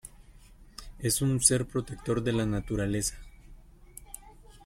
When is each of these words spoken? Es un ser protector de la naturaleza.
Es 0.97 1.21
un 1.21 1.39
ser 1.41 1.67
protector 1.67 2.23
de 2.23 2.33
la 2.33 2.47
naturaleza. 2.47 3.19